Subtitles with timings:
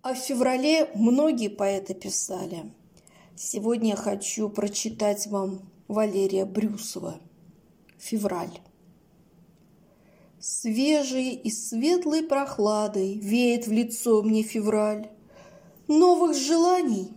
[0.00, 2.72] О феврале многие поэты писали.
[3.34, 7.18] Сегодня я хочу прочитать вам Валерия Брюсова
[7.98, 8.60] «Февраль».
[10.38, 15.10] Свежей и светлой прохладой веет в лицо мне февраль.
[15.88, 17.10] Новых желаний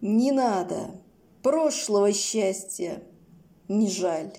[0.00, 0.92] не надо,
[1.42, 3.02] прошлого счастья
[3.66, 4.32] не жаль.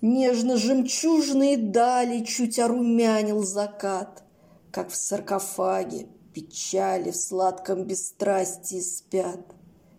[0.00, 4.22] Нежно-жемчужные дали чуть орумянил закат,
[4.70, 6.06] Как в саркофаге
[6.36, 9.40] печали в сладком бесстрастии спят.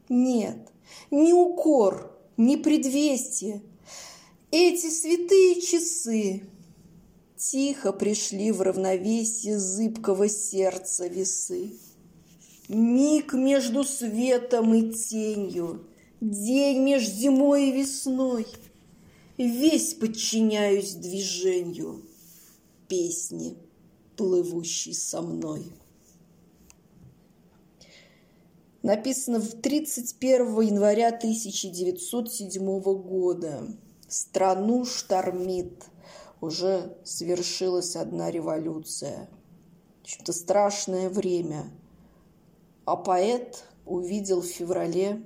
[0.08, 0.72] Нет,
[1.10, 3.64] ни укор, ни предвестие.
[4.52, 6.44] Эти святые часы
[7.38, 11.74] Тихо пришли в равновесие зыбкого сердца весы.
[12.68, 15.88] Миг между светом и тенью,
[16.22, 18.46] День меж зимой и весной.
[19.40, 22.04] Весь подчиняюсь движению
[22.88, 23.58] Песни,
[24.16, 25.64] плывущей со мной.
[28.88, 33.68] Написано в 31 января 1907 года.
[34.08, 35.84] Страну штормит.
[36.40, 39.30] Уже свершилась одна революция.
[40.06, 41.70] Что-то страшное время.
[42.86, 45.22] А поэт увидел в феврале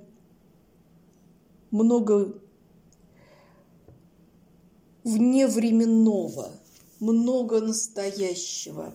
[1.70, 2.34] много
[5.04, 6.50] вневременного,
[6.98, 8.92] много настоящего.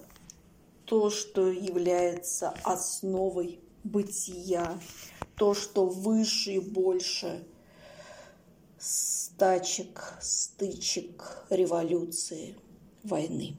[0.83, 4.80] То, что является основой бытия,
[5.36, 7.45] то, что выше и больше
[8.80, 12.56] стачек, стычек, революции,
[13.03, 13.58] войны.